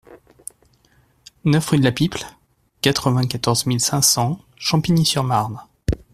neuf 1.45 1.69
rue 1.69 1.77
de 1.77 1.83
la 1.83 1.91
Piple, 1.91 2.25
quatre-vingt-quatorze 2.81 3.67
mille 3.67 3.79
cinq 3.79 4.01
cents 4.01 4.39
Champigny-sur-Marne 4.57 5.61